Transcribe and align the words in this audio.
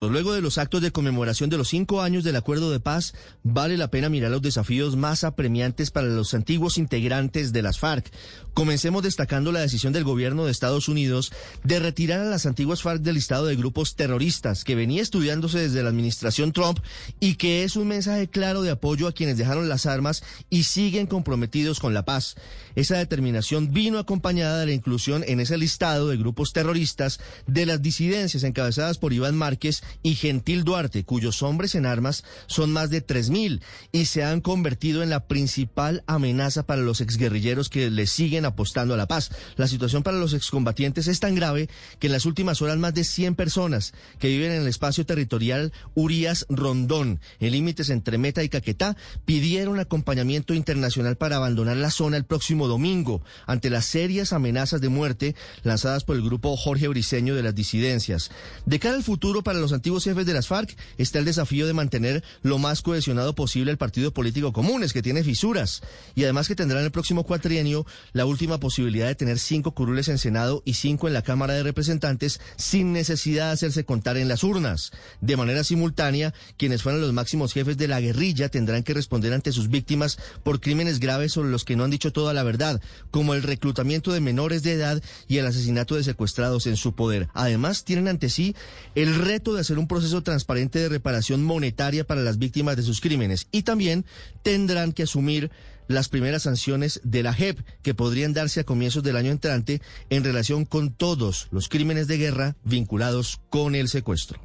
Luego 0.00 0.32
de 0.32 0.40
los 0.40 0.58
actos 0.58 0.80
de 0.80 0.92
conmemoración 0.92 1.50
de 1.50 1.58
los 1.58 1.70
cinco 1.70 2.02
años 2.02 2.22
del 2.22 2.36
acuerdo 2.36 2.70
de 2.70 2.78
paz, 2.78 3.14
vale 3.42 3.76
la 3.76 3.90
pena 3.90 4.08
mirar 4.08 4.30
los 4.30 4.40
desafíos 4.40 4.94
más 4.94 5.24
apremiantes 5.24 5.90
para 5.90 6.06
los 6.06 6.34
antiguos 6.34 6.78
integrantes 6.78 7.52
de 7.52 7.62
las 7.62 7.80
FARC. 7.80 8.08
Comencemos 8.54 9.02
destacando 9.02 9.50
la 9.50 9.58
decisión 9.58 9.92
del 9.92 10.04
gobierno 10.04 10.44
de 10.44 10.52
Estados 10.52 10.88
Unidos 10.88 11.32
de 11.64 11.80
retirar 11.80 12.20
a 12.20 12.30
las 12.30 12.46
antiguas 12.46 12.80
FARC 12.80 13.02
del 13.02 13.16
listado 13.16 13.46
de 13.46 13.56
grupos 13.56 13.96
terroristas 13.96 14.62
que 14.62 14.76
venía 14.76 15.02
estudiándose 15.02 15.58
desde 15.58 15.82
la 15.82 15.88
administración 15.88 16.52
Trump 16.52 16.78
y 17.18 17.34
que 17.34 17.64
es 17.64 17.74
un 17.74 17.88
mensaje 17.88 18.28
claro 18.28 18.62
de 18.62 18.70
apoyo 18.70 19.08
a 19.08 19.12
quienes 19.12 19.36
dejaron 19.36 19.68
las 19.68 19.86
armas 19.86 20.22
y 20.48 20.62
siguen 20.62 21.08
comprometidos 21.08 21.80
con 21.80 21.92
la 21.92 22.04
paz. 22.04 22.36
Esa 22.76 22.98
determinación 22.98 23.72
vino 23.72 23.98
acompañada 23.98 24.60
de 24.60 24.66
la 24.66 24.72
inclusión 24.72 25.24
en 25.26 25.40
ese 25.40 25.58
listado 25.58 26.06
de 26.06 26.16
grupos 26.16 26.52
terroristas 26.52 27.18
de 27.48 27.66
las 27.66 27.82
disidencias 27.82 28.44
encabezadas 28.44 28.98
por 28.98 29.12
Iván 29.12 29.34
Márquez 29.34 29.82
y 30.02 30.14
Gentil 30.14 30.64
Duarte, 30.64 31.04
cuyos 31.04 31.42
hombres 31.42 31.74
en 31.74 31.86
armas 31.86 32.24
son 32.46 32.72
más 32.72 32.90
de 32.90 33.06
3.000 33.06 33.60
y 33.92 34.04
se 34.06 34.24
han 34.24 34.40
convertido 34.40 35.02
en 35.02 35.10
la 35.10 35.26
principal 35.26 36.04
amenaza 36.06 36.64
para 36.64 36.82
los 36.82 37.00
exguerrilleros 37.00 37.68
que 37.68 37.90
le 37.90 38.06
siguen 38.06 38.44
apostando 38.44 38.94
a 38.94 38.96
la 38.96 39.08
paz. 39.08 39.30
La 39.56 39.68
situación 39.68 40.02
para 40.02 40.18
los 40.18 40.34
excombatientes 40.34 41.08
es 41.08 41.20
tan 41.20 41.34
grave 41.34 41.68
que 41.98 42.06
en 42.06 42.12
las 42.12 42.26
últimas 42.26 42.62
horas 42.62 42.78
más 42.78 42.94
de 42.94 43.04
100 43.04 43.34
personas 43.34 43.92
que 44.18 44.28
viven 44.28 44.52
en 44.52 44.62
el 44.62 44.68
espacio 44.68 45.06
territorial 45.06 45.72
Urias 45.94 46.46
Rondón, 46.48 47.20
en 47.40 47.52
límites 47.52 47.90
entre 47.90 48.18
Meta 48.18 48.42
y 48.42 48.48
Caquetá, 48.48 48.96
pidieron 49.24 49.80
acompañamiento 49.80 50.54
internacional 50.54 51.16
para 51.16 51.36
abandonar 51.36 51.76
la 51.76 51.90
zona 51.90 52.16
el 52.16 52.24
próximo 52.24 52.68
domingo 52.68 53.22
ante 53.46 53.70
las 53.70 53.86
serias 53.86 54.32
amenazas 54.32 54.80
de 54.80 54.88
muerte 54.88 55.34
lanzadas 55.62 56.04
por 56.04 56.16
el 56.16 56.22
grupo 56.22 56.56
Jorge 56.56 56.88
Briceño 56.88 57.34
de 57.34 57.42
las 57.42 57.54
disidencias. 57.54 58.30
De 58.66 58.78
cara 58.78 58.96
al 58.96 59.02
futuro 59.02 59.42
para 59.42 59.58
los 59.58 59.72
antiguos 59.78 60.04
jefes 60.04 60.26
de 60.26 60.34
las 60.34 60.48
FARC 60.48 60.76
está 60.98 61.20
el 61.20 61.24
desafío 61.24 61.66
de 61.66 61.72
mantener 61.72 62.24
lo 62.42 62.58
más 62.58 62.82
cohesionado 62.82 63.34
posible 63.34 63.70
el 63.70 63.78
partido 63.78 64.12
político 64.12 64.52
Comunes, 64.52 64.92
que 64.92 65.02
tiene 65.02 65.22
fisuras, 65.22 65.82
y 66.16 66.24
además 66.24 66.48
que 66.48 66.56
tendrá 66.56 66.80
en 66.80 66.86
el 66.86 66.90
próximo 66.90 67.22
cuatrienio 67.22 67.86
la 68.12 68.26
última 68.26 68.58
posibilidad 68.58 69.06
de 69.06 69.14
tener 69.14 69.38
cinco 69.38 69.72
curules 69.72 70.08
en 70.08 70.18
Senado 70.18 70.62
y 70.64 70.74
cinco 70.74 71.06
en 71.06 71.14
la 71.14 71.22
Cámara 71.22 71.54
de 71.54 71.62
Representantes 71.62 72.40
sin 72.56 72.92
necesidad 72.92 73.46
de 73.46 73.52
hacerse 73.52 73.84
contar 73.84 74.16
en 74.16 74.26
las 74.26 74.42
urnas. 74.42 74.90
De 75.20 75.36
manera 75.36 75.62
simultánea, 75.62 76.34
quienes 76.56 76.82
fueron 76.82 77.00
los 77.00 77.12
máximos 77.12 77.52
jefes 77.52 77.76
de 77.76 77.86
la 77.86 78.00
guerrilla 78.00 78.48
tendrán 78.48 78.82
que 78.82 78.94
responder 78.94 79.32
ante 79.32 79.52
sus 79.52 79.68
víctimas 79.68 80.18
por 80.42 80.60
crímenes 80.60 80.98
graves 80.98 81.32
sobre 81.32 81.50
los 81.50 81.64
que 81.64 81.76
no 81.76 81.84
han 81.84 81.90
dicho 81.90 82.12
toda 82.12 82.34
la 82.34 82.42
verdad, 82.42 82.82
como 83.12 83.34
el 83.34 83.44
reclutamiento 83.44 84.12
de 84.12 84.20
menores 84.20 84.64
de 84.64 84.72
edad 84.72 85.00
y 85.28 85.38
el 85.38 85.46
asesinato 85.46 85.94
de 85.94 86.02
secuestrados 86.02 86.66
en 86.66 86.76
su 86.76 86.94
poder. 86.94 87.28
Además, 87.32 87.84
tienen 87.84 88.08
ante 88.08 88.28
sí 88.28 88.56
el 88.96 89.14
reto 89.14 89.54
de 89.54 89.62
hacer 89.68 89.78
un 89.78 89.86
proceso 89.86 90.22
transparente 90.22 90.78
de 90.78 90.88
reparación 90.88 91.44
monetaria 91.44 92.06
para 92.06 92.22
las 92.22 92.38
víctimas 92.38 92.74
de 92.76 92.82
sus 92.82 93.02
crímenes 93.02 93.48
y 93.52 93.64
también 93.64 94.06
tendrán 94.42 94.92
que 94.92 95.02
asumir 95.02 95.50
las 95.88 96.08
primeras 96.08 96.44
sanciones 96.44 97.02
de 97.04 97.22
la 97.22 97.34
JEP 97.34 97.60
que 97.82 97.92
podrían 97.92 98.32
darse 98.32 98.60
a 98.60 98.64
comienzos 98.64 99.02
del 99.02 99.16
año 99.16 99.30
entrante 99.30 99.82
en 100.08 100.24
relación 100.24 100.64
con 100.64 100.90
todos 100.90 101.48
los 101.50 101.68
crímenes 101.68 102.06
de 102.06 102.16
guerra 102.16 102.56
vinculados 102.64 103.40
con 103.50 103.74
el 103.74 103.88
secuestro. 103.88 104.40